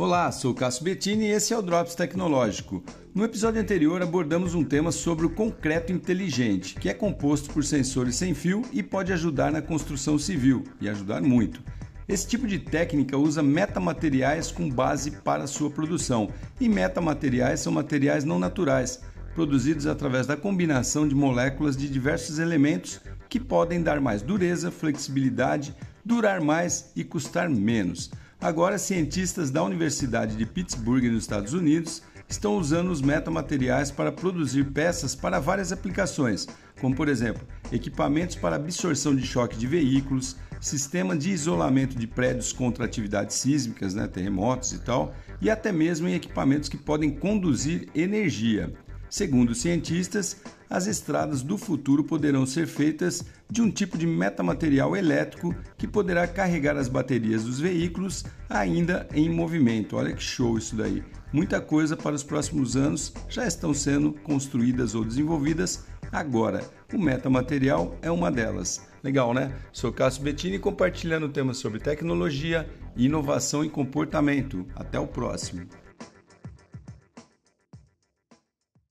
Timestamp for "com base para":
14.52-15.48